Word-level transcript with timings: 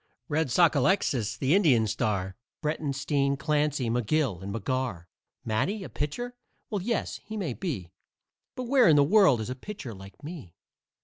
Red 0.29 0.47
Sockalexis, 0.47 1.37
the 1.37 1.53
Indian 1.53 1.85
star, 1.85 2.35
Breitenstein, 2.63 3.37
Clancy, 3.37 3.87
McGill 3.87 4.41
and 4.41 4.51
McGarr. 4.51 5.05
Matty 5.45 5.83
a 5.83 5.89
pitcher? 5.89 6.33
Well, 6.71 6.81
yes, 6.81 7.17
he 7.23 7.37
may 7.37 7.53
be, 7.53 7.91
But 8.55 8.63
where 8.63 8.87
in 8.87 8.95
the 8.95 9.03
world 9.03 9.41
is 9.41 9.51
a 9.51 9.55
pitcher 9.55 9.93
like 9.93 10.23
me? 10.23 10.55